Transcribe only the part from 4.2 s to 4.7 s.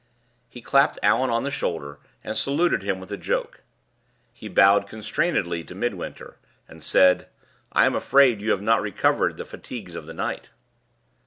He